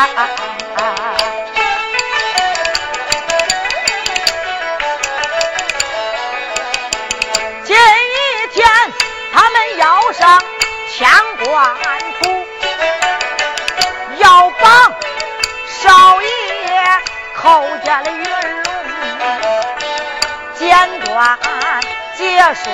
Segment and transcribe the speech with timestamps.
[7.64, 7.76] 今
[8.52, 8.66] 天
[9.34, 10.42] 他们要上
[10.88, 11.06] 千
[11.44, 11.76] 官
[12.18, 12.46] 府
[14.16, 14.94] 要绑
[15.68, 16.28] 少爷
[17.36, 18.24] 叩见了云
[19.18, 19.28] 龙
[20.54, 20.64] 简
[21.00, 21.38] 短
[22.16, 22.70] 结束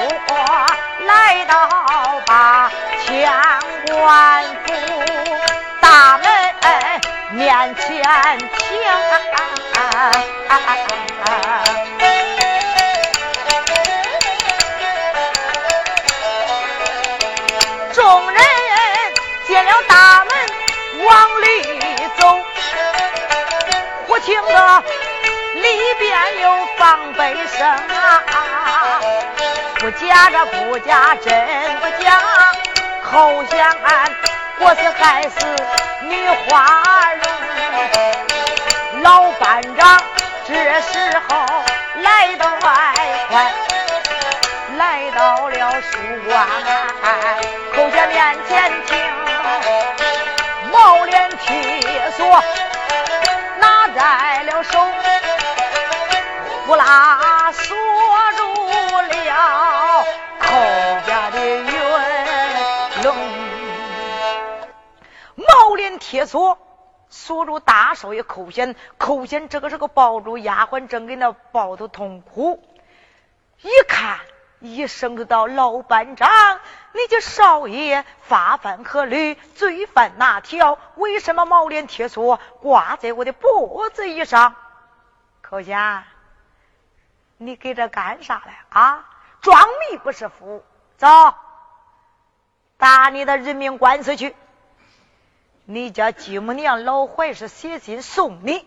[1.06, 1.68] 来到
[2.24, 2.70] 把
[3.04, 3.28] 千
[3.88, 4.72] 官府
[5.80, 6.35] 大门
[7.56, 8.68] 面前停，
[17.94, 18.38] 众人
[19.46, 20.30] 进了大门
[21.06, 21.46] 往里
[22.18, 22.38] 走，
[24.06, 24.82] 忽听得
[25.54, 29.00] 里边有放悲声啊！
[29.78, 31.32] 不假这不假真
[31.80, 32.20] 不假，
[33.02, 33.74] 口想
[34.58, 35.46] 我是害死
[36.02, 36.66] 女花。
[39.02, 40.02] 老班长
[40.46, 41.36] 这时候
[42.02, 42.94] 来到外
[43.28, 43.52] 关，
[44.78, 46.46] 来到了书馆，
[47.74, 48.98] 口下面前听，
[50.72, 52.42] 毛脸铁锁
[53.58, 54.86] 拿在了手，
[56.66, 57.76] 呼啦锁
[58.36, 58.42] 住
[59.02, 60.06] 了
[60.40, 60.46] 口
[61.06, 61.66] 家的云
[63.02, 63.16] 龙，
[65.36, 65.98] 毛脸。
[65.98, 66.56] 铁锁
[67.26, 72.62] 锁住大少爷寇贤，寇贤这个时候抱住丫鬟，正给那抱头痛哭。
[73.62, 74.20] 一看，
[74.60, 76.30] 一声道：“老班长，
[76.92, 79.34] 你这少爷发犯何律？
[79.56, 80.78] 罪犯哪条？
[80.94, 84.54] 为什么毛脸铁锁挂在我的脖子以上？”
[85.42, 86.04] 寇贤，
[87.38, 89.04] 你给这干啥来啊？
[89.40, 90.62] 装迷不是福，
[90.96, 91.08] 走，
[92.76, 94.36] 打你的人命官司去。
[95.68, 98.64] 你家继母娘老怀是写信送你，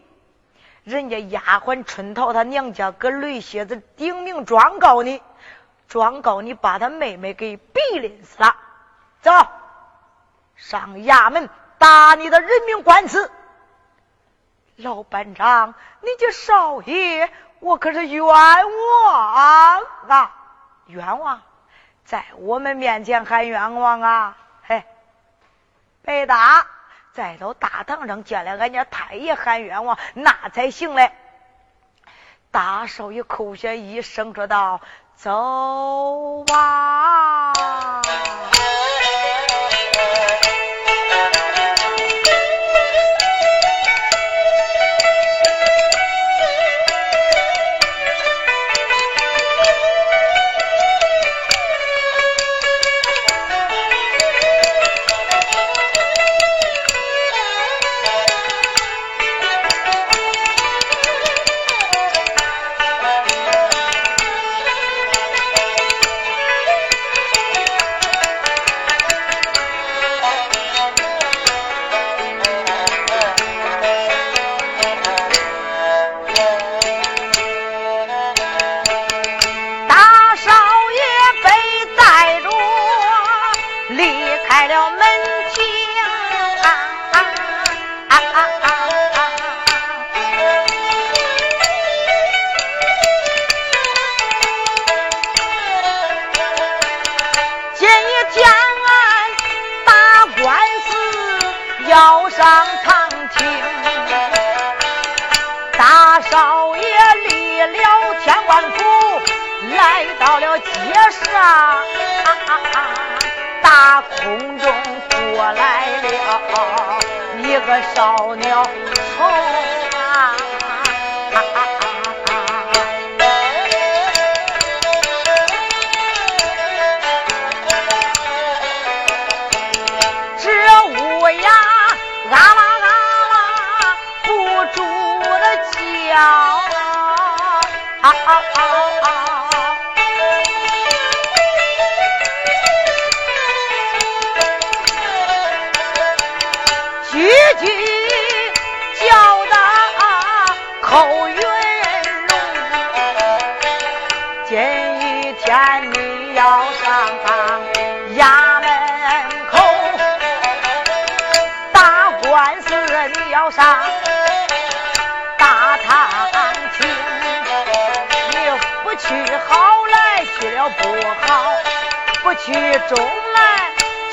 [0.83, 5.23] 人家丫鬟春桃她娘家搁雷蝎子顶名状告你，
[5.87, 8.53] 状告你把他妹妹给逼临死了。
[9.21, 9.31] 走
[10.57, 13.31] 上衙门打你的人命官司。
[14.75, 17.31] 老班长，你这少爷
[17.61, 19.33] 我可是冤枉
[20.05, 20.35] 啊！
[20.87, 21.41] 冤枉，
[22.03, 24.37] 在我们面前还冤枉啊！
[24.63, 24.83] 嘿，
[26.01, 26.67] 白搭。
[27.19, 31.11] 带到大堂上见了俺家太爷喊冤枉，那才行嘞。
[32.49, 34.79] 大少爷寇贤一声说道
[35.19, 37.51] ：“走吧。”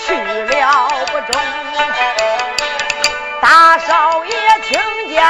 [0.07, 1.35] 去了不中。
[3.43, 4.31] 大少爷
[4.63, 5.25] 听见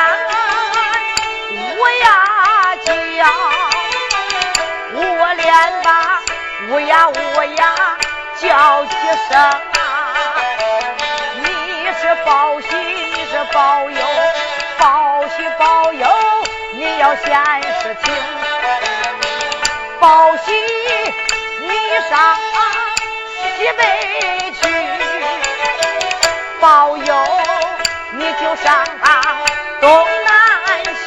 [1.78, 2.92] 乌鸦叫，
[4.92, 5.88] 我连把
[6.68, 7.12] 乌鸦乌
[7.56, 7.74] 鸦
[8.38, 8.94] 叫几
[9.30, 9.60] 声！
[11.42, 11.46] 你
[11.98, 13.98] 是报喜，你是报忧，
[14.76, 16.06] 报喜报忧，
[16.74, 17.24] 你要先
[17.80, 18.14] 是听。
[19.98, 20.52] 报喜，
[21.60, 21.70] 你
[22.10, 22.36] 上
[23.56, 23.80] 西北
[24.52, 24.60] 去，
[26.60, 27.04] 保佑。
[28.18, 29.22] 你就上当
[29.80, 30.30] 东南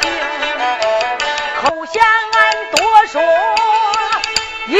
[1.60, 2.38] 口嫌俺
[2.70, 3.20] 多说
[4.68, 4.74] 一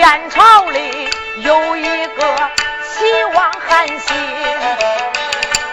[0.00, 1.10] 燕朝里
[1.42, 2.22] 有一个
[2.88, 4.16] 齐王韩信，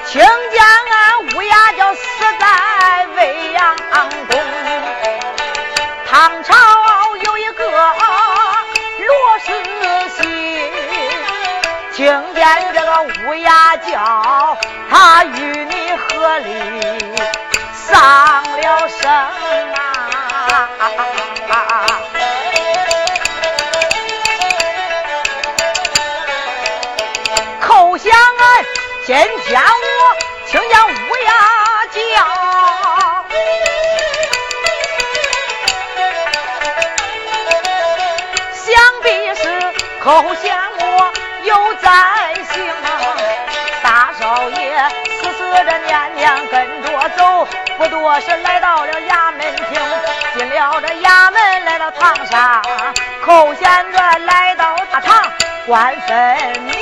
[0.06, 2.02] 听见俺乌鸦叫死
[2.38, 4.38] 在未央宫，
[6.06, 6.54] 唐朝
[7.24, 7.64] 有一个
[9.08, 9.48] 罗世
[10.10, 10.26] 信，
[11.94, 14.58] 听见这个乌鸦叫，
[14.90, 16.52] 他与你合力。
[29.08, 29.72] 今天我
[30.48, 31.32] 听见乌鸦
[31.94, 31.98] 叫，
[38.52, 38.68] 想
[39.02, 39.42] 必是
[40.04, 40.46] 口想
[40.82, 40.86] 我
[41.44, 41.88] 有在
[42.52, 43.16] 心啊！
[43.82, 44.60] 大少爷
[45.22, 46.86] 死死的念念跟着
[47.16, 47.48] 走。
[47.78, 49.80] 不多时，来到了衙门厅，
[50.38, 52.62] 进了这衙门，来到堂上，
[53.26, 55.32] 寇贤子来到大堂，
[55.66, 56.76] 官分明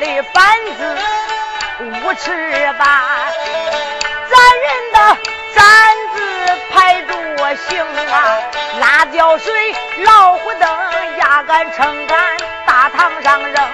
[0.00, 0.42] 的板
[0.78, 0.96] 子
[1.80, 2.32] 五尺
[2.78, 2.88] 半，
[4.30, 4.98] 咱人的
[5.54, 5.62] 簪
[6.14, 6.18] 子
[6.72, 8.38] 排着我行啊，
[8.80, 9.52] 辣椒水、
[9.98, 10.68] 老虎灯、
[11.18, 12.18] 压杆、撑杆，
[12.66, 13.68] 大堂上扔，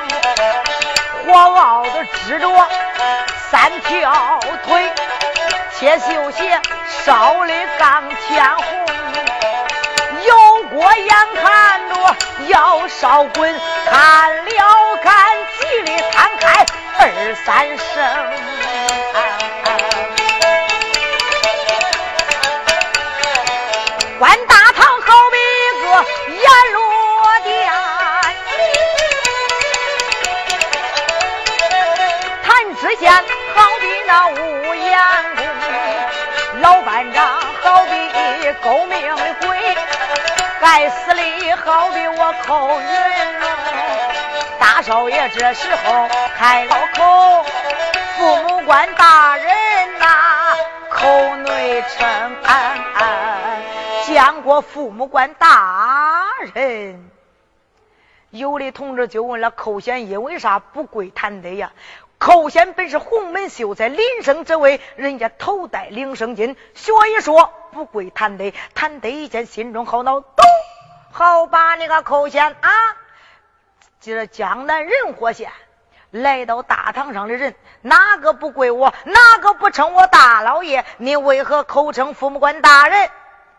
[1.26, 2.48] 火熬子支着
[3.48, 4.92] 三条腿，
[5.78, 6.60] 铁绣鞋
[7.04, 8.64] 烧的钢天红。
[10.24, 12.16] 油锅眼看着
[12.48, 15.14] 要烧滚，看了看
[15.76, 16.64] 嘴里摊开
[16.98, 17.04] 二
[17.44, 17.84] 三声。
[24.18, 25.86] 关大堂好比一个
[26.32, 26.80] 阎罗
[27.44, 27.70] 殿，
[32.42, 33.12] 谈知县
[33.54, 34.98] 好比那乌烟
[35.36, 35.44] 宫，
[36.62, 37.92] 老班长好比
[38.64, 39.76] 勾命的鬼。
[40.58, 43.35] 该死的，好比我寇云。
[44.76, 46.06] 大少爷这时候
[46.36, 47.44] 开了口
[48.18, 49.46] ：“父母官大人
[49.98, 50.54] 呐，
[50.90, 52.06] 口内称
[52.44, 53.62] 安安。
[54.04, 57.10] 见过父母官大人。”
[58.28, 61.72] 有的同志就问了：“寇贤因为啥不跪谈得呀？”
[62.20, 68.52] 寇贤本是洪门秀才，临生之位，人家头戴领生金，所以说不跪谈得。
[68.74, 70.44] 谈得一见，心中好恼，咚，
[71.12, 72.70] 好把那个寇贤啊，
[74.06, 75.50] 就是江南人和县
[76.12, 78.94] 来到大堂上的人，哪个不跪我？
[79.04, 80.84] 哪个不称我大老爷？
[80.98, 83.10] 你为何口称父母官大人，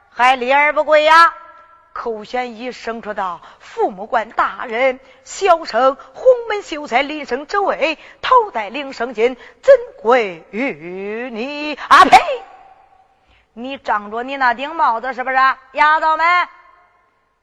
[0.10, 1.34] 还立而不跪呀？
[1.92, 11.76] 寇贤一声说道：“父母官大人，小生洪门秀才，临生之位，头戴领生金，怎跪于你？
[11.76, 12.18] 啊呸！
[13.52, 15.36] 你仗着你那顶帽子是不是？
[15.74, 16.48] 丫头们，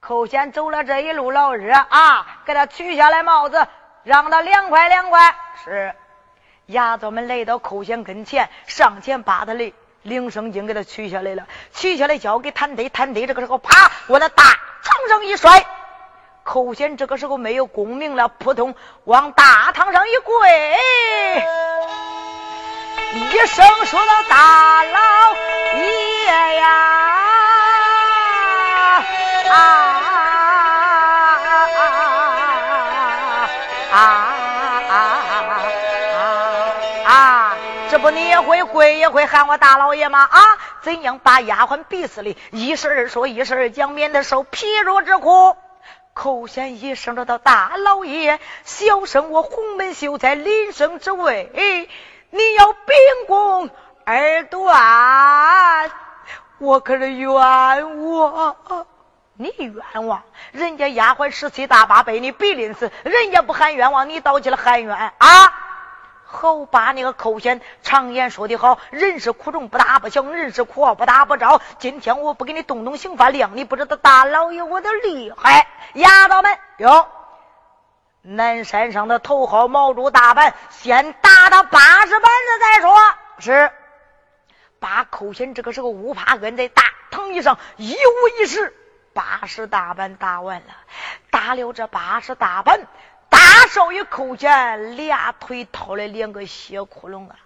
[0.07, 3.67] 寇贤走了这一路老热啊，给他取下来帽子，
[4.03, 5.35] 让他凉快凉快。
[5.65, 5.95] 是，
[6.67, 14.43] 丫头们来到寇贤跟前，上前把他的铃声巾给他取下来了，取下来交给谭德，谭德这个时候啪往那大
[14.83, 15.65] 床上一摔。
[16.43, 20.77] 寇贤这个时候没有功名了，扑通往大堂上一跪，
[23.15, 24.99] 一声说到：“大老
[25.79, 27.14] 爷呀，
[39.25, 40.29] 会喊我大老爷吗？
[40.31, 40.39] 啊，
[40.83, 42.37] 怎样把丫鬟逼死的？
[42.51, 45.57] 一时二说，一时二讲，免得受皮肉之苦。”
[46.13, 51.89] 寇贤一声的道：“大老爷，小生我洪门秀才临生之位，
[52.31, 52.95] 你要秉
[53.27, 53.71] 公
[54.05, 55.91] 而断，
[56.59, 58.57] 我可是冤枉。
[59.37, 60.23] 你冤枉？
[60.53, 65.53] 人家丫鬟十七大八被你逼临死，人家不喊冤枉，你倒起来喊冤啊！”
[66.35, 71.61] 好把那个寇贤常言说的好，人是苦中不打不小，人是苦不打不着。
[71.79, 75.67] 今天我不给你动动刑法，谅你不知道大老爷我的厉害。
[75.95, 77.07] 丫头们哟，
[78.23, 82.97] 南山上的头号毛主大板，先打他八十板子再说。
[83.39, 83.71] 是，
[84.81, 88.75] 把寇贤这个时候乌趴跟在大藤椅上，一五一十
[89.13, 90.75] 八十大板打完了，
[91.31, 92.81] 打了这八十大板。
[93.29, 93.39] 大
[93.71, 97.37] 少爷寇贤俩腿掏了两个血窟窿啊！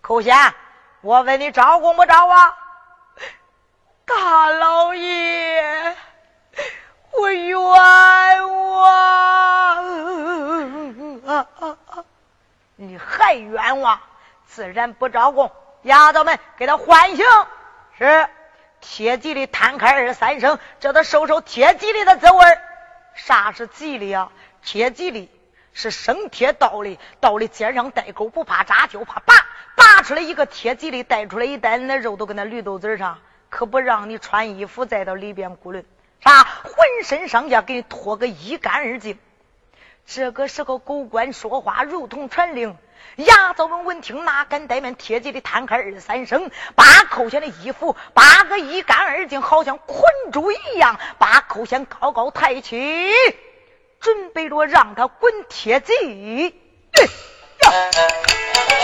[0.00, 0.54] 寇贤，
[1.00, 2.56] 我问你招供不招啊？
[4.04, 5.96] 大老爷，
[7.12, 8.84] 我冤枉
[11.26, 11.44] 啊！
[12.76, 13.98] 你还冤枉？
[14.46, 15.50] 自然不招供。
[15.82, 17.24] 丫头们，给他唤醒。
[17.96, 18.28] 是
[18.80, 22.44] 贴吉利，摊开二三声，叫他受受贴吉利的滋味
[23.14, 24.30] 啥是吉利啊？
[24.64, 25.30] 贴吉利
[25.72, 29.34] 是生铁刀的，刀的尖上带钩，不怕扎，就怕拔。
[29.76, 33.18] 拔出来一个贴吉利，带出来一袋，那肉都跟那绿豆子上，
[33.50, 35.84] 可不让你穿衣服再到里边咕轮。
[36.20, 36.44] 啥？
[36.44, 39.18] 浑身上下给你脱个一干二净。
[40.06, 42.76] 这个时候，狗官说话如同传令。
[43.16, 44.94] 牙枣们闻听，哪敢怠慢？
[44.94, 50.02] 贴吉利摊开二三声，把扣下的衣服扒个一干二净，好像捆
[50.32, 53.12] 住一样，把扣先高高抬起。
[54.04, 56.54] 准备着让他滚铁贼。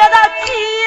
[0.00, 0.16] 别的
[0.46, 0.79] 鸡。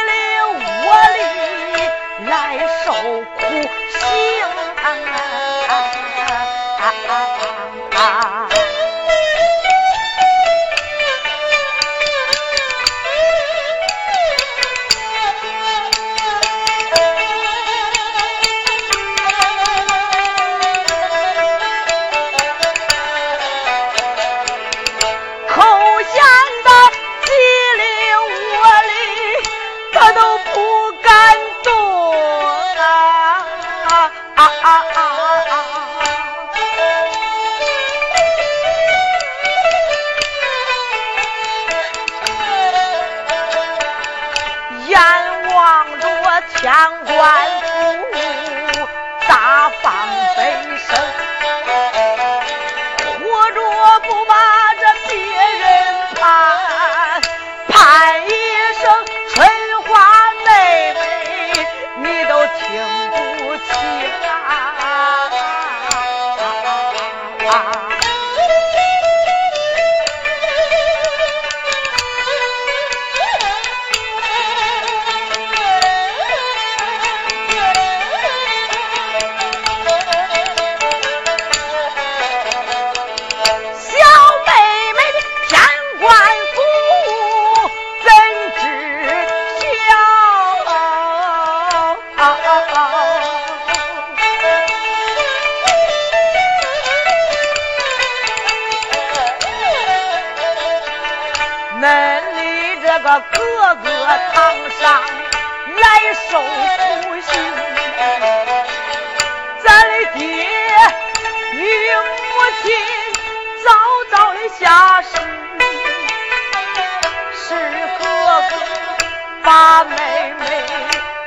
[119.85, 120.65] 妹妹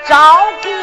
[0.09, 0.17] 照
[0.63, 0.76] 顾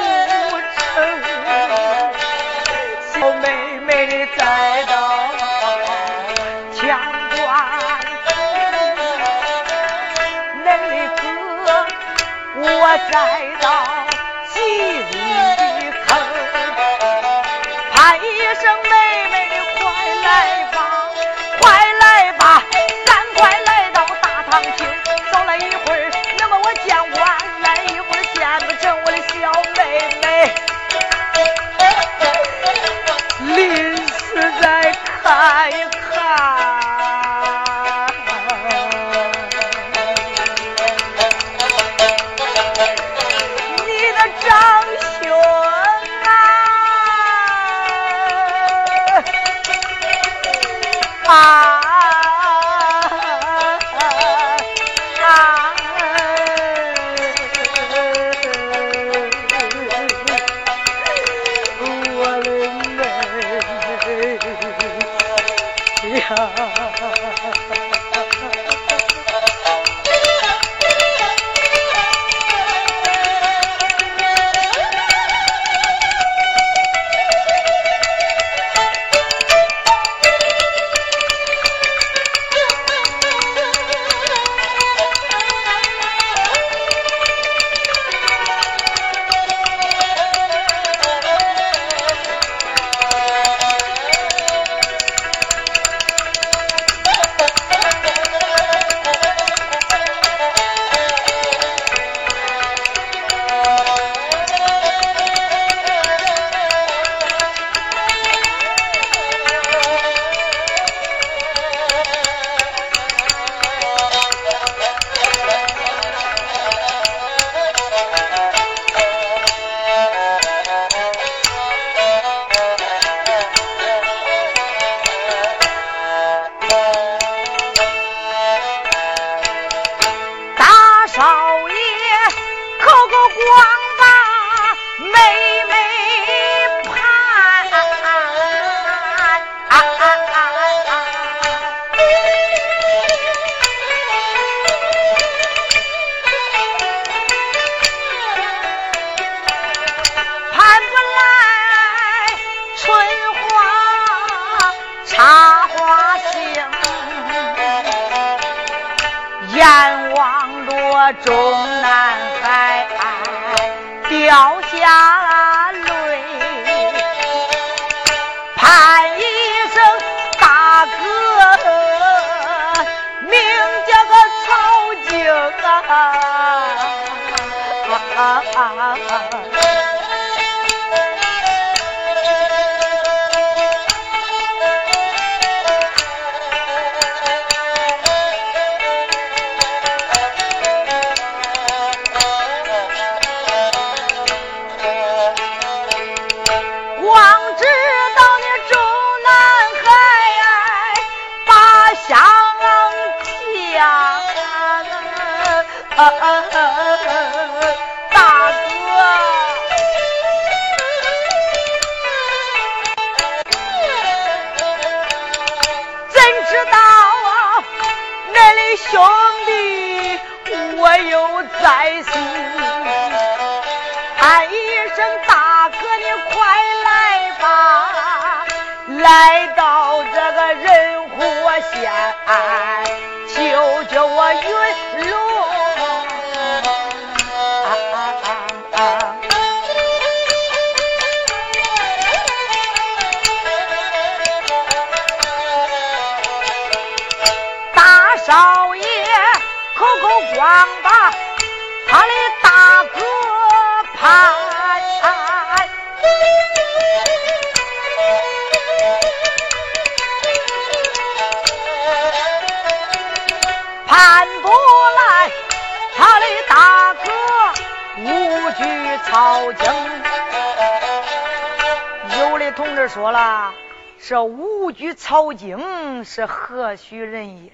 [276.03, 277.53] 是何许人也？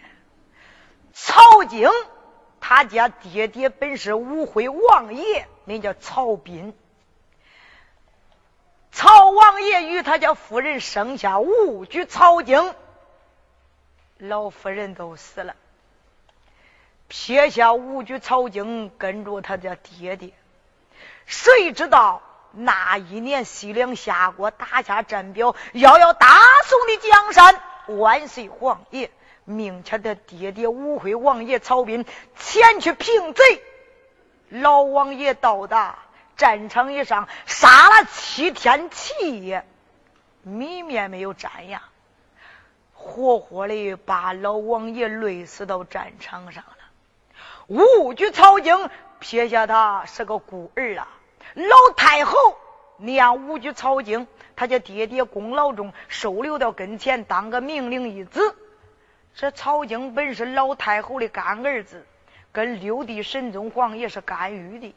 [1.13, 1.89] 曹晶，
[2.62, 6.73] 他家爹爹本是武辉王爷，名叫曹彬。
[8.91, 12.73] 曹王爷与他家夫人生下武举曹景，
[14.17, 15.55] 老夫人都死了，
[17.07, 20.33] 撇下武举曹景跟着他家爹爹。
[21.25, 26.27] 谁知道那一年西凉下国打下战表，要要大
[26.65, 27.62] 宋的江山，
[27.97, 29.10] 万岁皇爷
[29.45, 32.06] 命他的爹爹武辉王爷曹彬
[32.38, 33.43] 前去平贼。
[34.49, 35.99] 老王爷到达。
[36.38, 39.65] 战场以上杀了七天七夜，
[40.41, 41.84] 米面没有沾呀，
[42.93, 46.78] 活活的把老王爷累死到战场上了。
[47.67, 51.10] 武举曹景撇下他是个孤儿啊，
[51.56, 52.58] 老太后
[52.95, 54.25] 念武举曹景，
[54.60, 58.58] 他家爹爹功劳重，收留到跟前当个命令一子。
[59.34, 62.06] 这曹景本是老太后的干儿子，
[62.52, 64.93] 跟六弟神宗皇爷是干预的。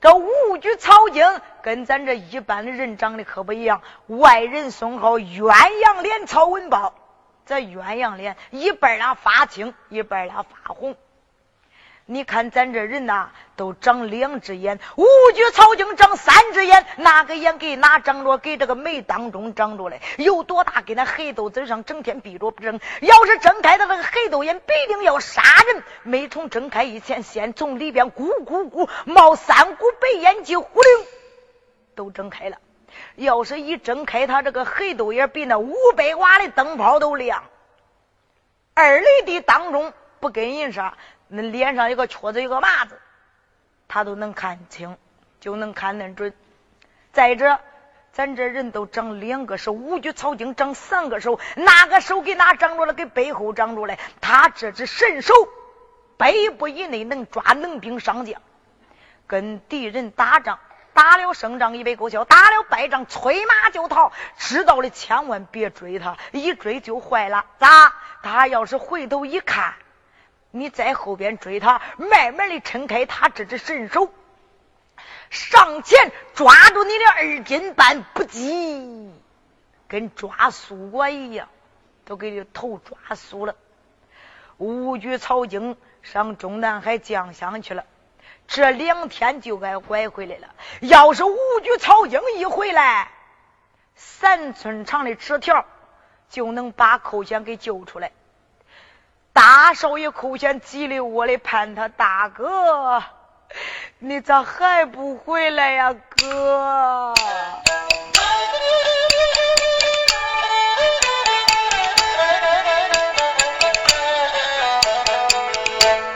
[0.00, 1.22] 这武举曹景
[1.60, 6.94] 跟咱这一般的人长得可不一样，外人送号鸳鸯脸曹文豹，
[7.44, 10.96] 这鸳鸯脸一半俩发青，一半俩发红。
[12.10, 18.38] 你看咱这人呐，都长两只眼，武举曹景长三只眼，哪个眼给哪长着？
[18.38, 20.80] 给这个眉当中长着嘞，有多大？
[20.80, 22.80] 给那黑豆子上整天闭着不睁。
[23.02, 25.82] 要是睁开他那个黑豆眼，必定要杀人。
[26.02, 30.90] 没从睁开以前，先从里边咕咕咕冒三股白烟气，呼灵
[31.94, 32.56] 都睁开了。
[33.16, 37.44] 要是一睁开，他这个黑豆眼比那五百瓦的灯泡都亮。
[38.72, 40.94] 二里地当中不跟人说。
[41.28, 42.98] 那脸上有个缺子，有个麻子，
[43.86, 44.96] 他都能看清，
[45.40, 46.32] 就能看恁准。
[47.12, 47.58] 再者，
[48.12, 52.94] 咱这人都长两个手，五举草经长三个手，哪个手给哪长着了？
[52.94, 53.98] 给背后长着嘞。
[54.20, 55.34] 他这只神手，
[56.16, 58.40] 百步以内能抓能兵上将，
[59.26, 60.58] 跟敌人打仗，
[60.94, 64.12] 打了胜仗以为够效，打了败仗催马就逃。
[64.38, 67.44] 知道了，千万别追他，一追就坏了。
[67.58, 67.92] 咋？
[68.22, 69.74] 他要是回头一看。
[70.50, 74.10] 你在后边追他，慢慢的撑开他这只神手，
[75.30, 79.12] 上前抓住你的二斤半，不急，
[79.86, 81.48] 跟抓苏果一样，
[82.04, 83.54] 都给你头抓酥了。
[84.56, 87.84] 五举曹京上中南海降香去了，
[88.46, 90.48] 这两天就该拐回来了。
[90.80, 93.10] 要是五举曹京一回来，
[93.94, 95.66] 三寸长的纸条
[96.30, 98.12] 就能把寇贤给救出来。
[99.38, 103.00] 大少爷寇贤急里窝里盼他大哥，
[104.00, 107.14] 你咋还不回来呀，哥？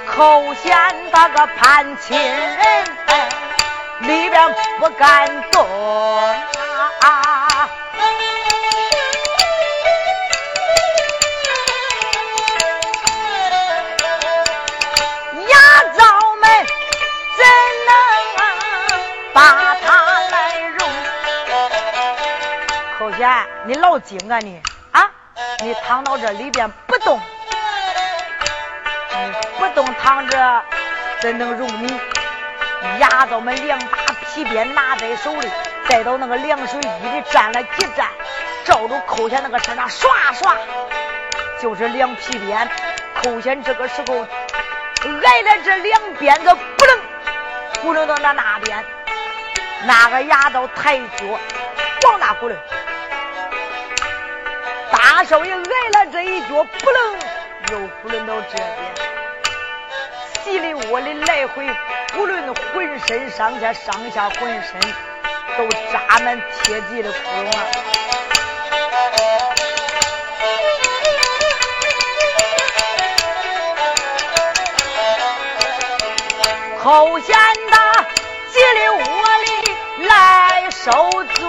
[0.09, 0.77] 寇贤
[1.13, 2.85] 他个盼亲人，
[4.01, 5.65] 里边不敢动
[7.03, 7.52] 啊。
[23.73, 25.11] 你老精啊你啊！
[25.63, 27.19] 你躺到这里边不动，
[29.11, 30.63] 你不动躺着
[31.23, 31.99] 怎能容你？
[33.01, 35.51] 压到我们两把皮鞭拿在手里，
[35.89, 38.09] 再到那个凉水衣里站了几站，
[38.67, 40.55] 照着扣下那个身上刷刷，
[41.59, 42.69] 就是两皮鞭。
[43.23, 47.01] 扣下这个时候挨了这两鞭子，不能
[47.81, 48.85] 不能到那那边，
[49.87, 51.25] 那个牙刀抬脚
[52.11, 52.55] 往哪咕噜？
[54.93, 57.01] 大少爷挨了这一脚，不能
[57.73, 58.69] 又不轮到这边，
[60.45, 61.67] 稀里窝里来回
[62.13, 64.79] 不论浑身上下上下浑身
[65.57, 67.61] 都扎满铁骑的窟窿啊！
[76.83, 77.35] 后贤
[77.71, 77.77] 的
[78.51, 79.05] 稀里窝
[79.39, 80.91] 里来受
[81.35, 81.41] 罪，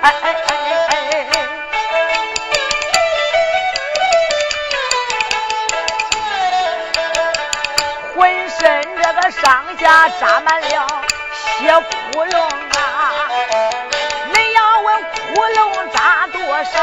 [0.00, 0.39] 哎哎！
[9.90, 10.86] 上下扎满了
[11.58, 11.74] 血
[12.12, 13.26] 窟窿啊！
[14.32, 16.78] 你要问窟窿扎多少，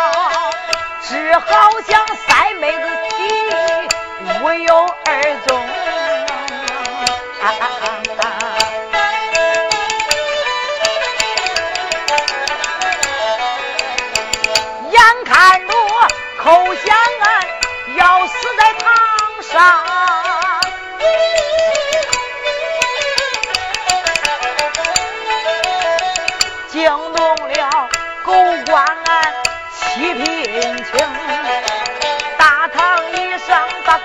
[1.03, 3.15] 只好像三妹子体
[4.43, 4.93] 无有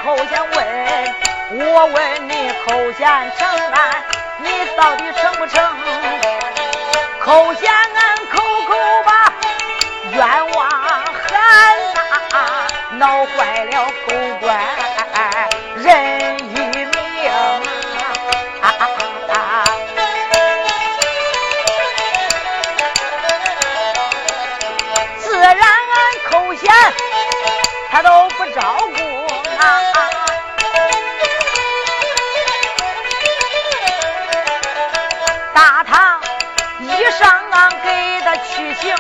[0.03, 0.61] 上把寇贤问，
[1.73, 3.07] 我问你寇贤
[3.39, 4.05] 成案，
[4.39, 5.63] 你到底成不成？
[7.25, 8.75] 寇贤俺口口
[9.07, 9.33] 把
[10.11, 10.69] 冤枉
[11.29, 11.31] 喊
[12.33, 12.35] 呐，
[12.99, 14.59] 闹坏了狗官
[15.77, 16.91] 人一命。
[25.19, 25.61] 自然俺
[26.31, 26.63] 寇贤
[27.91, 28.29] 他都
[38.73, 38.97] 他取刑，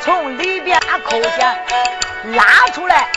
[0.00, 1.64] 从里边扣弦
[2.36, 3.08] 拉出来，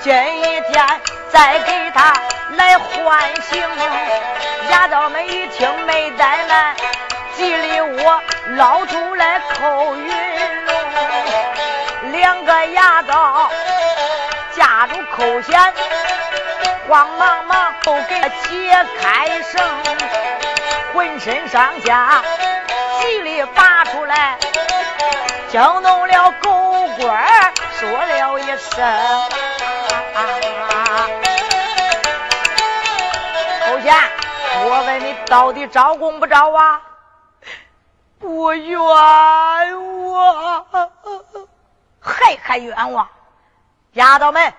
[0.00, 2.12] 今一天再给他
[2.56, 3.62] 来换刑。
[4.70, 6.74] 衙道们一听没怠慢，
[7.36, 8.20] 急里我
[8.56, 13.48] 捞出来扣云龙，两个衙道
[14.56, 15.72] 架住扣弦。
[16.88, 19.60] 慌忙忙都给他解开绳，
[20.94, 22.22] 浑身上下
[23.36, 24.38] 里拔出来，
[25.50, 26.50] 惊动了狗
[26.98, 27.28] 官
[27.72, 28.80] 说了一声
[33.66, 33.94] ：“寇贤，
[34.64, 36.80] 我问你到底招供不招啊？”
[38.18, 38.78] 不冤
[40.06, 40.66] 枉，
[42.00, 43.06] 还还冤枉，
[43.92, 44.54] 丫头们。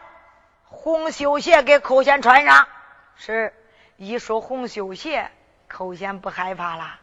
[0.70, 2.68] 红绣鞋给寇贤穿上，
[3.16, 3.52] 是
[3.96, 5.32] 一说红绣鞋，
[5.68, 7.00] 寇贤不害怕了。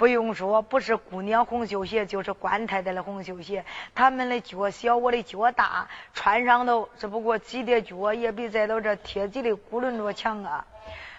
[0.00, 3.66] 不用说，不是姑娘红绣鞋，就是官太太的红绣鞋。
[3.94, 10.64] 他们的脚小，我的脚大，穿上头只不过挤的脚，也比在到这贴挤的骨轮着强啊。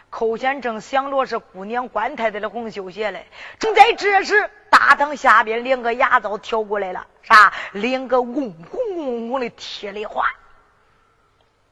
[0.09, 3.27] 寇贤正想着是姑娘官太太的红绣鞋嘞，
[3.59, 7.53] 正在这时，大堂下边两个牙皂跳过来了，啥？
[7.73, 10.25] 两个嗡嗡嗡嗡的铁梨花。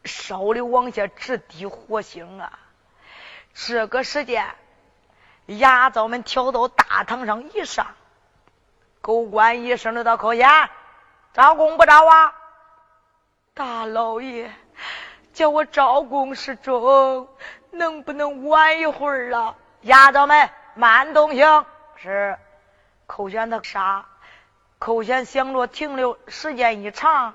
[0.06, 2.60] 烧的往下直滴火星啊！
[3.56, 4.46] 这个时间，
[5.58, 7.88] 牙皂们跳到大堂上一上，
[9.02, 10.48] 狗官一声的到口前，
[11.34, 12.36] 招供不招啊？
[13.56, 14.52] 大老爷，
[15.34, 17.28] 叫我招供是中，
[17.72, 19.56] 能不能晚一会儿啊？
[19.82, 21.66] 牙皂们慢动行。
[21.96, 22.38] 是，
[23.08, 24.06] 寇选他杀，
[24.78, 27.34] 寇选想着停留时间一长。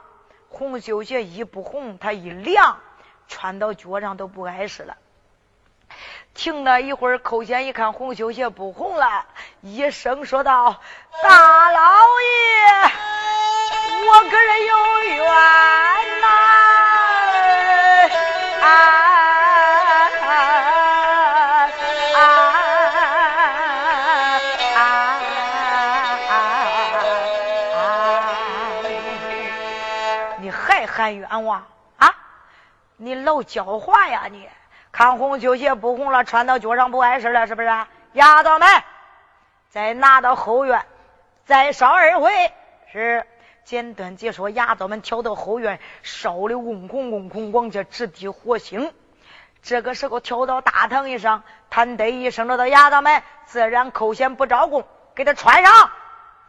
[0.48, 2.79] 红绣鞋一不红，它一凉，
[3.27, 4.96] 穿到脚上都不碍事了。
[6.35, 9.25] 停了一会儿，寇贤一看红绣鞋不红了，
[9.61, 10.81] 一声说道
[11.23, 12.90] ：“大老爷，
[14.09, 16.27] 我个人有冤呐！”
[18.61, 18.90] 啊
[30.97, 31.66] 喊冤枉
[31.99, 32.14] 啊！
[32.97, 34.29] 你老狡猾呀！
[34.31, 34.49] 你
[34.94, 37.68] 看红球鞋不红了，穿到脚上不碍事了，是不是？
[38.12, 38.68] 丫头们，
[39.68, 40.87] 再拿到后院，
[41.46, 42.30] 再烧二回。
[42.92, 43.26] 是
[43.64, 48.94] 简短解说，丫头们跳到后院，烧的嗡空嗡空，往下直滴火星。
[49.62, 55.90] 这个时候跳到大堂一上，叹得一声，说道：“丫头们，自然寇贤不招供，给他穿上。”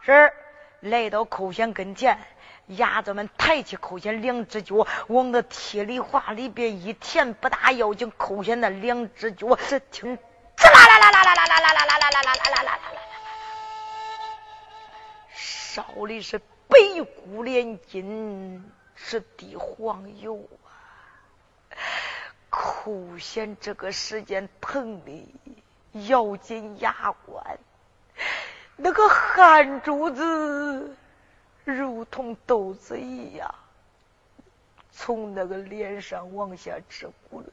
[0.02, 0.32] 是
[0.80, 2.18] 来到寇贤跟前。
[2.66, 8.12] 丫头们抬起寇贤两只脚，往那铁里花里边一填，不大要紧。
[8.16, 10.18] 寇贤那两只脚，只听
[10.56, 12.78] 吱啦啦啦啦啦啦啦啦啦啦啦啦啦啦啦啦啦，
[15.32, 18.64] 烧的是白骨连筋，
[18.96, 21.78] 是滴黄油啊！
[22.50, 25.34] 寇贤这个时间疼的
[26.08, 27.58] 咬紧牙关，
[28.76, 30.96] 那个汗珠子。
[31.64, 33.52] 如同豆子一样，
[34.92, 37.44] 从那个脸上往下直滚，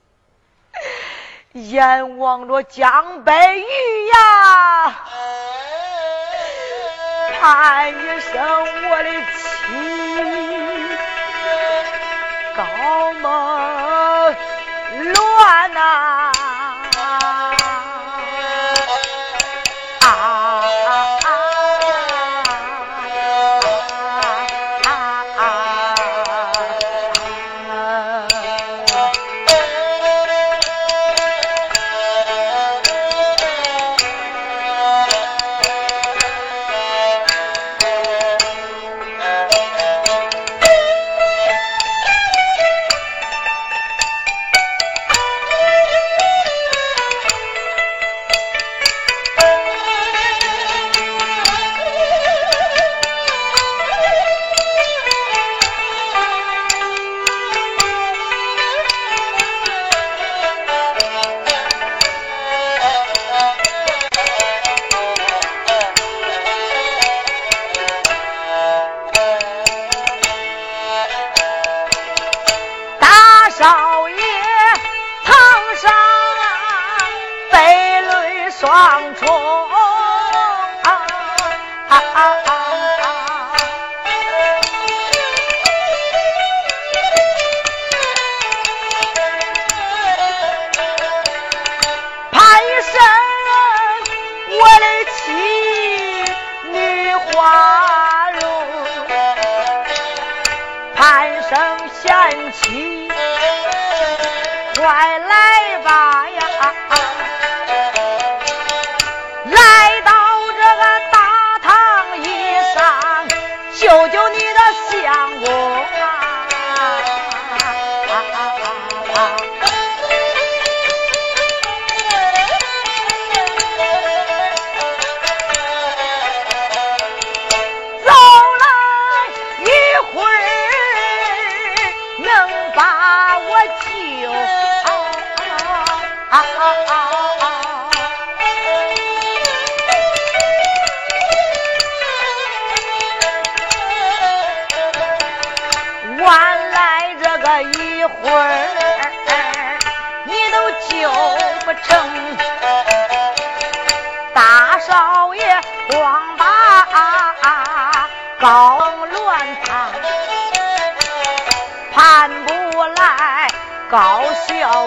[1.54, 4.92] 眼望着江北玉呀，
[7.42, 8.40] 喊一声
[8.92, 9.42] 我的妻，
[12.56, 12.64] 高
[13.14, 13.28] 梦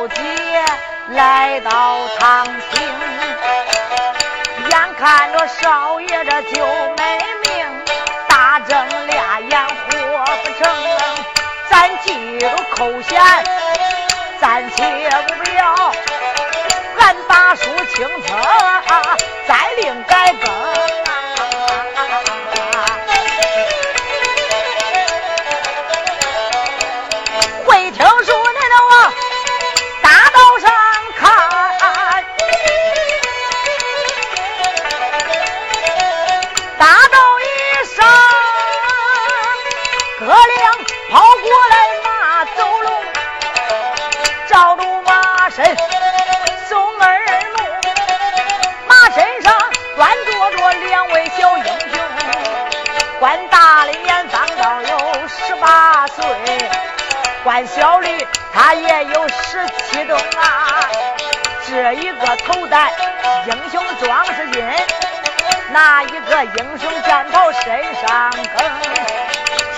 [0.09, 0.65] 姐
[1.09, 2.83] 来到堂厅，
[4.69, 7.85] 眼看着少爷这就没命，
[8.29, 10.75] 大睁俩眼活不成。
[11.69, 12.47] 咱记住
[12.77, 13.21] 口弦，
[14.41, 15.93] 暂且不要，
[17.01, 18.37] 俺打书清册，
[57.47, 60.82] 关小丽，他也有十七中啊。
[61.68, 62.92] 这一个头戴
[63.47, 64.64] 英雄装饰巾，
[65.70, 68.66] 那一个英雄战袍身上更，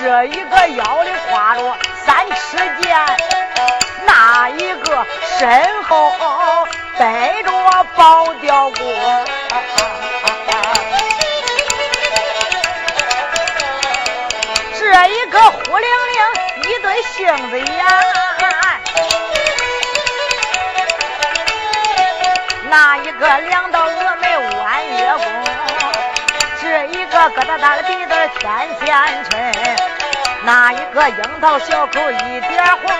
[0.00, 2.98] 这一个腰里挎着三尺剑，
[4.06, 5.06] 那一个
[5.38, 6.10] 身后
[6.96, 8.82] 背着宝雕锅。
[14.78, 15.38] 这一个
[16.88, 16.94] 忽灵灵。
[16.94, 18.02] 一对杏子呀，
[22.70, 25.24] 那一个两道峨眉弯月宫，
[26.62, 28.96] 这一个疙瘩瘩的鼻子天天
[29.30, 29.32] 抻，
[30.44, 32.90] 那一个樱桃小口一点红，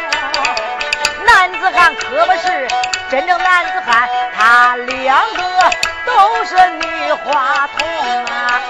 [1.25, 2.69] 男子汉可不是
[3.11, 5.71] 真正男子汉，他两个
[6.05, 8.61] 都是女花童啊。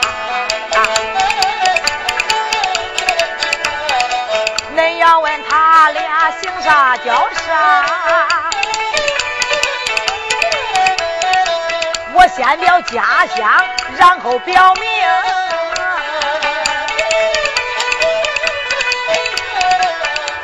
[4.79, 7.85] 恁要问他俩姓啥叫啥？
[12.15, 13.67] 我先表家乡，
[13.97, 14.85] 然后表明。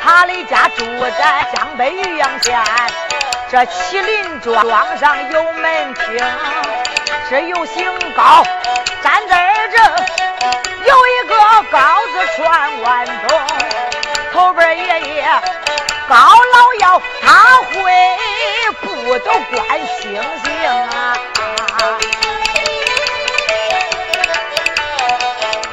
[0.03, 0.83] 他的家住
[1.17, 2.61] 在江北渔阳县，
[3.49, 6.17] 这麒麟庄庄上有门厅，
[7.29, 8.43] 这有姓高，
[9.01, 9.77] 站在这
[10.83, 11.33] 有一个
[11.71, 11.79] 高
[12.11, 13.39] 字传万冬。
[14.35, 15.25] 后边爷爷
[16.09, 17.73] 高老幺，他会
[18.81, 21.17] 不都观星星啊？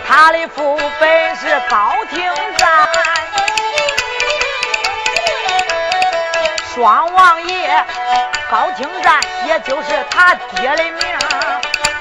[0.08, 2.88] 他的父本是高廷赞，
[6.74, 7.84] 双王爷
[8.50, 11.18] 高廷赞，也就是他爹的名。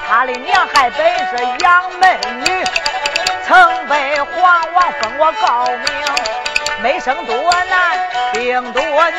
[0.08, 2.64] 他的娘还本是杨门女，
[3.48, 6.41] 曾被皇王封过高明。
[6.82, 7.34] 没生多
[7.70, 9.18] 男，病多女，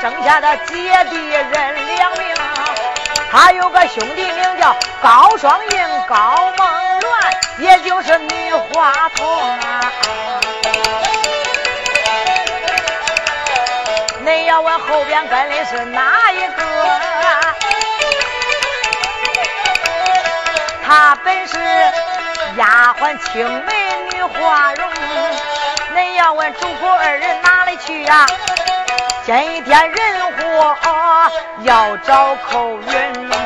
[0.00, 0.74] 生下的姐
[1.08, 2.34] 弟人两名。
[3.30, 7.06] 他有个兄弟名叫高双英、高梦鸾，
[7.58, 9.92] 也就是女花童啊。
[14.24, 16.64] 恁要问后边跟的是哪一个？
[20.84, 21.58] 他本是
[22.56, 23.72] 丫鬟青梅
[24.12, 24.90] 女花容。
[25.96, 28.26] 恁要问主仆二人哪里去呀？
[29.24, 29.34] 今
[29.64, 30.76] 天人活
[31.62, 33.38] 要找寇云龙。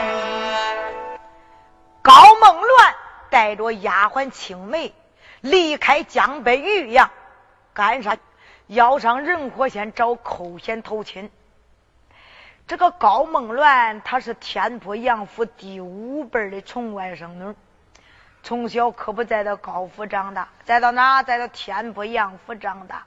[2.02, 2.94] 高梦鸾
[3.30, 4.92] 带着丫鬟青梅
[5.42, 7.08] 离开江北渔阳，
[7.72, 8.16] 赶上
[8.66, 11.30] 要上仁和县找寇贤投亲。
[12.66, 17.54] 这个高梦鸾，他是天波杨府第五辈的重外甥女，
[18.42, 21.22] 从小可不在到高府长大，在到哪？
[21.22, 23.04] 在到天波杨府长大。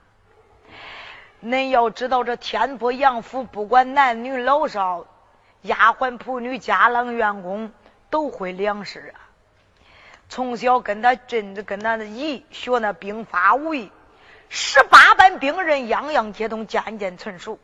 [1.42, 5.06] 恁要知道，这天波杨府不管男女老少，
[5.62, 7.72] 丫鬟仆女、家郎员工
[8.10, 9.20] 都会两式啊。
[10.30, 13.92] 从小跟他真跟他姨学那兵法武艺，
[14.48, 17.58] 十八般兵刃样样皆通，渐渐纯熟。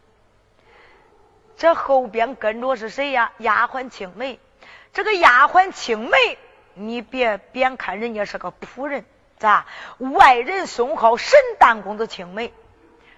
[1.56, 3.32] 这后边跟着是谁呀？
[3.38, 4.38] 丫鬟青梅。
[4.92, 6.38] 这个丫鬟青梅，
[6.74, 9.04] 你别别看人家是个仆人，
[9.38, 9.66] 咋？
[9.98, 12.52] 外人送号神旦公子青梅，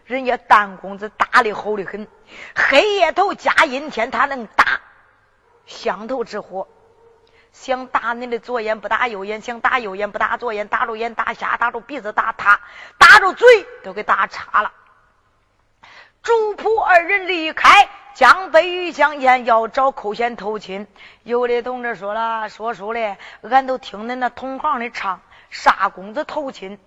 [0.05, 2.09] 人家旦公子打的好的很。
[2.55, 4.81] 黑夜头加阴天，他能打
[5.67, 6.69] 相头之火。
[7.53, 12.61] 想打你的左眼不打右眼，想打右眼不打左眼，打着眼打瞎，打着鼻子打塌，
[12.97, 14.73] 打着嘴都给打岔了。
[16.23, 17.91] 主仆二人离开。
[18.15, 20.87] 江北渔江县要找寇贤投亲，
[21.23, 26.79] 有的同志说了，说书的，俺都听恁那同行的唱啥公子投亲，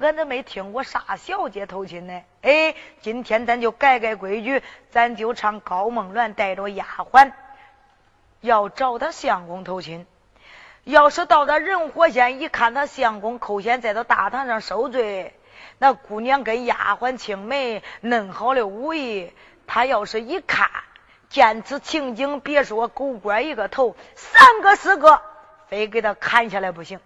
[0.00, 2.22] 俺都没听过啥小姐投亲呢。
[2.42, 7.30] 哎，今天咱就改改规矩，咱就唱高梦鸾带着丫鬟
[8.40, 10.06] 要找他相公投亲。
[10.82, 15.34] 要是到了仁和县，一看他相公寇贤在他大堂上受罪，
[15.78, 19.32] 那姑娘跟丫鬟青梅弄好了武艺。
[19.66, 20.70] 他要是一看
[21.28, 25.20] 见此情景，别说狗官一个头，三个四个，
[25.68, 27.00] 非给他砍下来不行。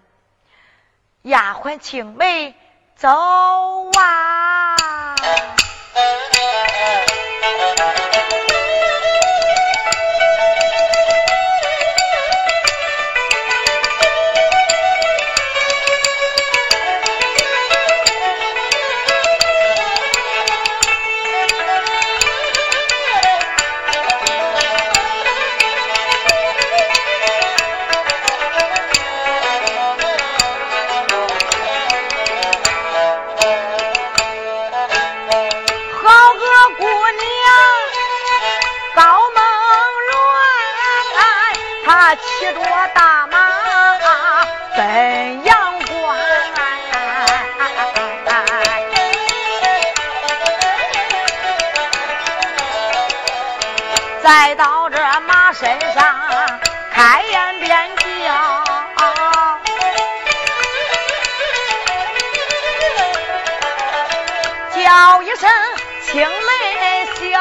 [1.23, 2.55] 丫鬟青梅，
[2.97, 3.09] 走
[3.99, 4.77] 啊！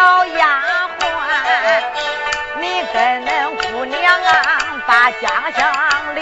[0.08, 0.64] 小丫
[0.98, 1.04] 鬟，
[2.62, 4.32] 你跟恁姑娘啊
[4.88, 5.70] 把家乡
[6.16, 6.22] 离，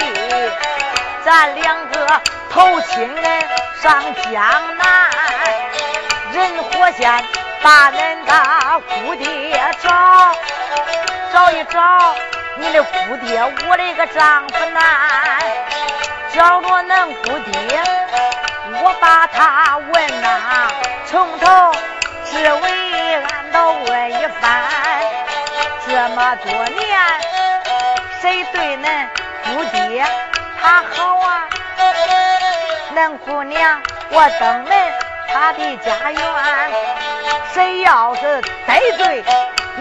[1.23, 2.19] 咱两个
[2.49, 3.07] 投亲
[3.83, 4.41] 上江
[4.77, 5.07] 南，
[6.33, 7.23] 人和县
[7.61, 8.33] 把恁的
[9.03, 10.33] 姑爹找。
[11.31, 12.15] 找一找
[12.55, 14.83] 你的姑爹，我的个丈夫难。
[16.33, 17.83] 找着恁姑爹，
[18.81, 20.71] 我把他问呐，
[21.05, 21.71] 从头
[22.35, 24.61] 只为俺都问一番。
[25.87, 26.99] 这么多年，
[28.21, 29.07] 谁对恁
[29.45, 30.05] 姑爹
[30.61, 31.47] 他好啊？
[32.93, 34.77] 恁姑娘，我登门
[35.31, 36.21] 他的家园，
[37.53, 39.23] 谁要是得罪？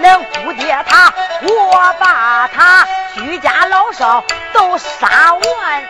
[0.01, 5.85] 恁姑爹他，我把他居家老少都杀完。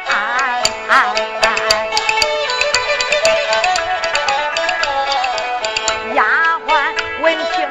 [7.25, 7.67] 闻听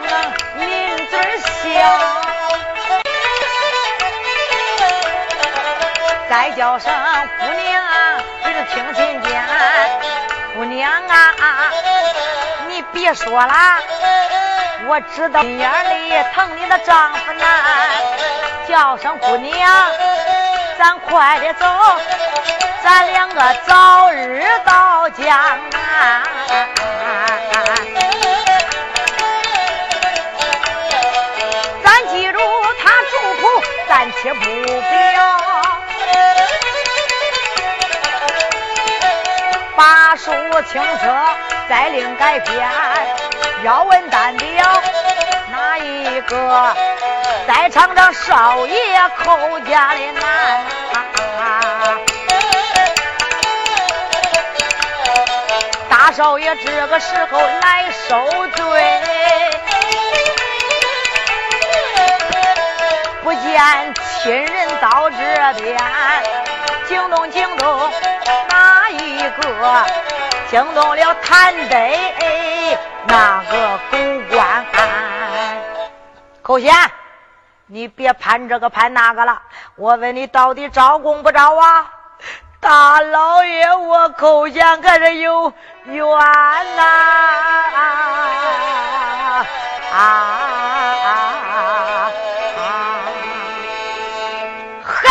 [0.57, 1.79] 抿嘴笑，
[6.27, 6.91] 再叫声
[7.39, 7.83] 姑娘，
[8.43, 9.45] 你是听亲见，
[10.55, 11.71] 姑娘啊，
[12.67, 13.53] 你别说了。
[14.87, 17.47] 我知道心眼里疼你的丈夫难，
[18.67, 19.71] 叫声姑娘，
[20.79, 21.67] 咱快点走，
[22.83, 25.27] 咱两个早日到江
[25.69, 26.23] 南。
[34.23, 34.49] 且不表，
[39.75, 40.31] 把书
[40.71, 41.13] 清册
[41.67, 42.69] 再另改编。
[43.63, 44.81] 要问单了
[45.51, 46.73] 哪一个
[47.45, 50.65] 在场的少爷寇家的男？
[55.89, 59.01] 大少爷这个时候来受罪，
[63.21, 63.93] 不见
[64.23, 65.17] 亲人到这
[65.61, 65.77] 边。
[66.87, 67.91] 惊动惊动
[68.49, 69.85] 哪一个？
[70.49, 73.97] 惊动了谭得那个狗
[74.29, 74.65] 官。
[76.41, 76.73] 寇贤，
[77.67, 79.41] 你别攀这个攀那个了。
[79.75, 81.91] 我问你，到底招供不招啊？
[82.61, 85.51] 大老爷，我寇贤可是有
[85.85, 86.07] 冤
[86.77, 86.83] 呐！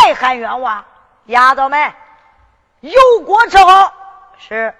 [0.02, 0.84] 还喊冤枉？
[1.26, 1.92] 丫头们，
[2.80, 3.92] 油锅之后
[4.36, 4.74] 是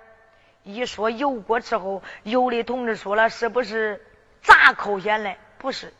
[0.64, 4.05] 一说油锅之后，有的同志说了，是不是
[4.43, 5.39] 砸寇贤嘞？
[5.59, 5.95] 不是，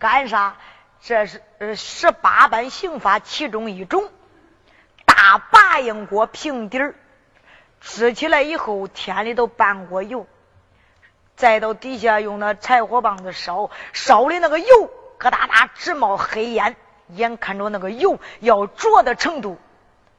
[0.00, 0.56] 干啥？
[1.00, 4.10] 这是呃十八般刑法其中一种，
[5.04, 6.96] 大拔营锅平底儿
[7.80, 10.26] 支起来以后，天里头半锅油，
[11.36, 16.74] 再到底下用那柴火棒子烧，烧的那个油咯哒哒直冒黑烟。
[17.08, 19.58] 眼看着那个油要着的程度，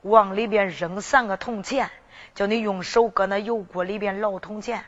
[0.02, 1.90] 往里边扔三个铜钱，
[2.34, 4.86] 叫你用手搁那油锅里边捞铜钱，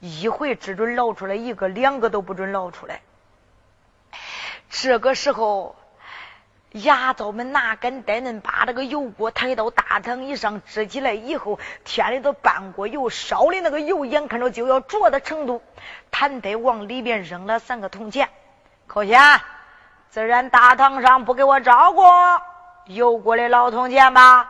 [0.00, 3.00] 一回只准捞出来一个，两个都不准捞出来。
[4.70, 5.76] 这个时候，
[6.72, 15.62] 牙刀们拿根带恁把这个油锅抬到大堂以上支起来以后，天里头半锅油烧的那个油，眼看着就要着的程度，
[16.10, 18.28] 谭得往里边扔了三个铜钱，
[18.88, 19.44] 扣下。
[20.14, 22.40] 自然大堂上不给我招过
[22.86, 24.48] 油锅的老铜钱吧？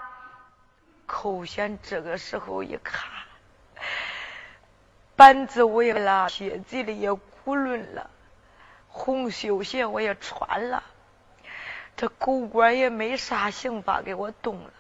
[1.07, 3.09] 寇贤这个时候一看，
[5.17, 8.11] 板子我也了，铁子里也咕伦了，
[8.89, 10.83] 红绣鞋我也穿了，
[11.97, 14.71] 这狗官也没啥刑法给我动了。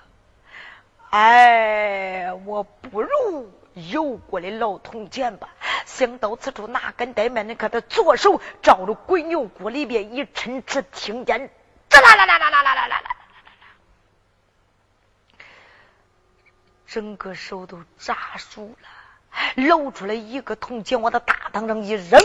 [1.08, 5.48] 哎，我不如油锅的老铜钱吧。
[5.84, 11.50] 想到此处，拿根带面的，可他左手照着鬼牛锅里边一抻，只听见
[11.90, 13.16] 吱啦啦啦啦啦啦啦啦，
[16.86, 18.88] 整个手都炸熟了，
[19.56, 22.20] 露出来一个铜钱，往他大堂上一扔，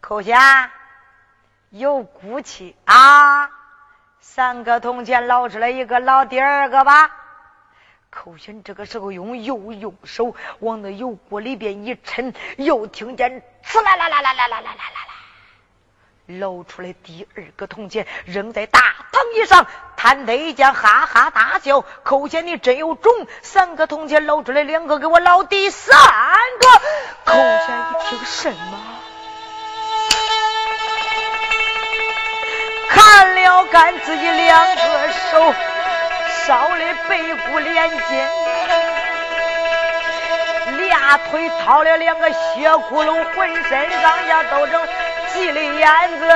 [0.00, 0.72] 扣下，
[1.70, 3.50] 有骨气啊！
[4.20, 7.10] 三个铜钱捞出来一个，捞第二个吧。
[8.10, 18.80] 寇贤这个时候用右右手往那油锅里边一抻，又听见呲啦啦啦啦啦啦啦啦啦，捞出来第二个铜钱，扔在大
[19.12, 19.66] 堂椅上。
[19.96, 23.12] 谭德一见，哈哈大笑：“寇贤，你真有种！
[23.42, 25.94] 三个铜钱捞出来，两个给我捞第三
[26.58, 26.68] 个。”
[27.24, 28.78] 寇贤一听什么？
[32.88, 35.54] 看了看自己两个手。
[36.50, 37.98] 烧的背骨连筋，
[40.78, 44.82] 俩腿掏了两个血窟窿，浑身上下都成
[45.28, 46.26] 鸡的眼子。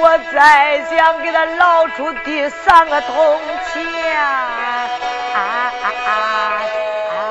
[0.00, 3.40] 我再想给他捞出第三个铜
[3.72, 4.90] 钱，啊
[5.34, 5.72] 啊
[6.04, 7.24] 啊啊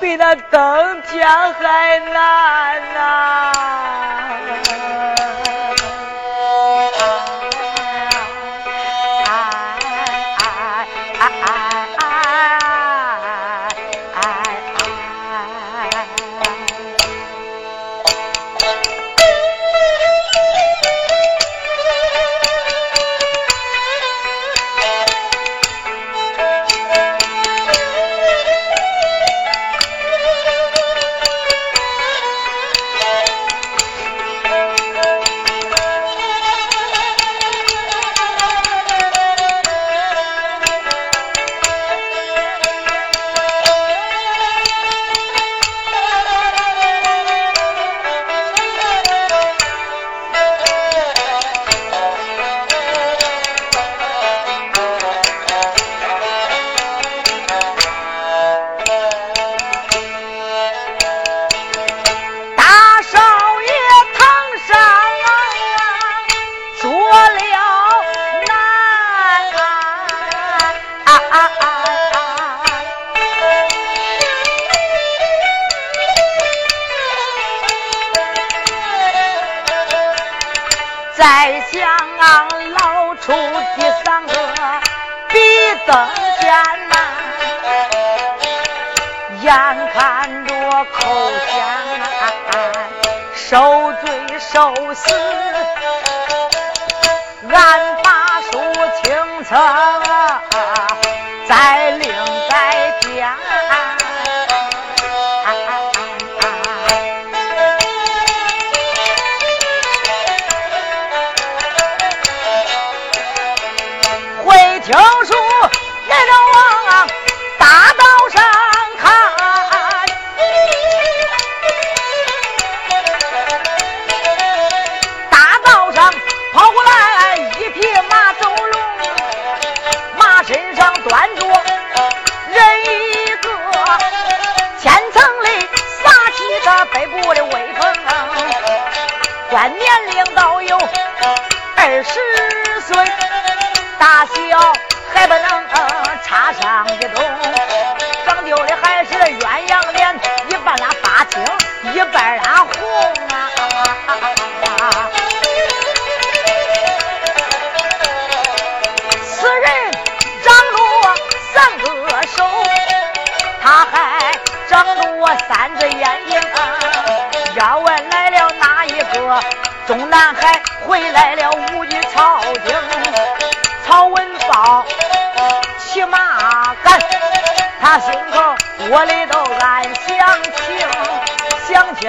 [0.00, 3.15] 比那登天还难呐！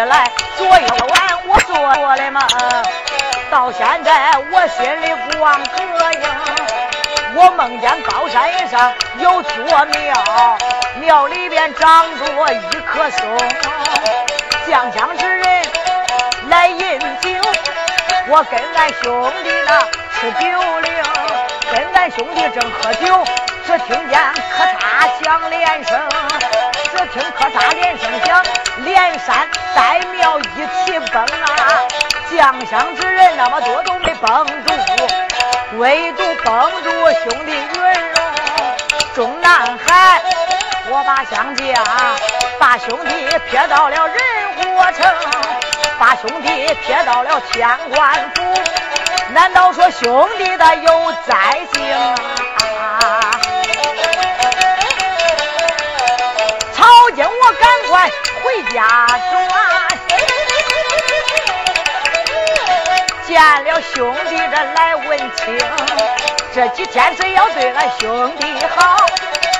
[0.07, 2.41] 来昨夜晚我做过的梦，
[3.51, 6.21] 到现在我心里不忘膈应。
[7.35, 10.57] 我梦见高山上有座庙，
[11.01, 13.37] 庙里边长着一棵松。
[14.65, 15.65] 将相之人
[16.49, 17.29] 来饮酒，
[18.27, 19.81] 我跟俺兄弟那
[20.13, 20.45] 吃酒
[20.81, 20.93] 令，
[21.73, 23.25] 跟俺兄弟正喝酒，
[23.65, 24.19] 只听见
[24.57, 25.99] 咔嚓响连声，
[27.07, 28.43] 听咔嚓连声响，
[28.77, 31.81] 连山带庙一起崩啊！
[32.29, 34.73] 将相之人那么多都没崩住。
[35.77, 36.89] 唯独崩住
[37.23, 38.17] 兄弟云龙
[39.15, 40.21] 中南海，
[40.89, 41.63] 我把相家
[42.59, 44.17] 把兄弟撇到了人
[44.57, 45.15] 和城，
[45.99, 48.43] 把兄弟撇到了天官府。
[49.33, 51.83] 难道说兄弟的有灾星
[58.47, 59.37] 回家转。
[63.27, 65.59] 见了兄弟这来问清，
[66.55, 69.05] 这几天谁要对俺兄弟好，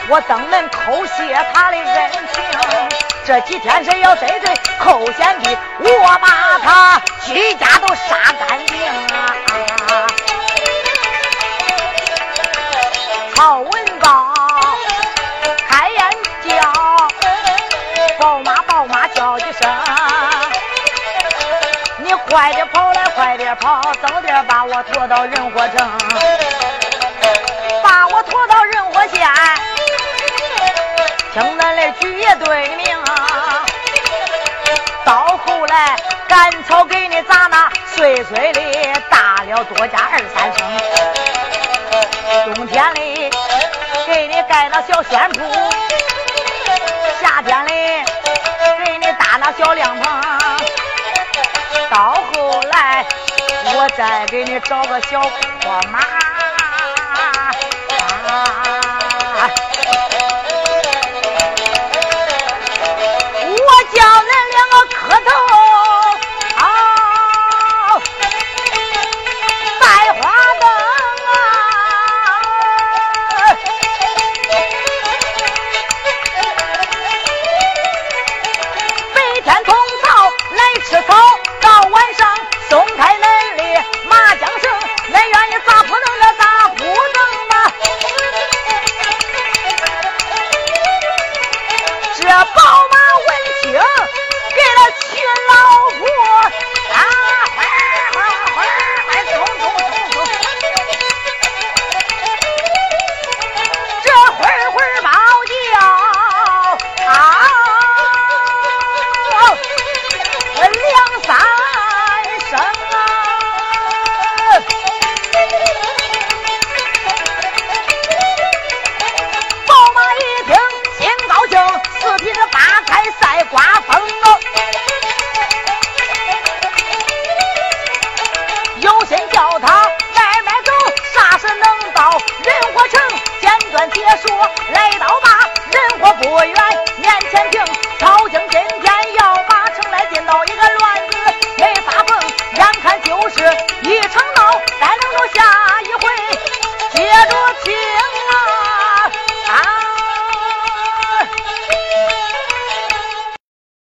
[0.08, 2.42] 我登门叩谢他的恩情。
[3.26, 9.36] 这几天谁要得罪寇贤弟，我把他几家都杀干净啊！
[13.36, 13.86] 曹文
[23.48, 25.90] 快点跑，早点把我拖到仁和城，
[27.82, 29.26] 把我拖到仁和县，
[31.32, 32.86] 听咱的举对名。
[35.06, 35.96] 到后来
[36.28, 38.60] 赶草给你砸那碎碎的，
[39.10, 40.60] 大了多加二三升。
[42.54, 43.30] 冬天里
[44.06, 45.42] 给你盖那小仙铺，
[47.22, 47.72] 夏天里
[48.84, 50.22] 给你搭那小凉棚。
[51.90, 52.37] 到后，
[53.96, 56.00] 再给你找个小破马。